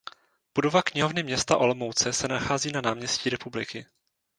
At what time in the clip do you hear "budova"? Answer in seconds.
0.55-0.81